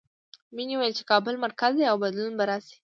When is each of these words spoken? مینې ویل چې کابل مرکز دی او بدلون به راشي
مینې 0.55 0.75
ویل 0.77 0.93
چې 0.97 1.03
کابل 1.11 1.35
مرکز 1.45 1.73
دی 1.77 1.85
او 1.91 1.97
بدلون 2.03 2.33
به 2.37 2.43
راشي 2.49 2.77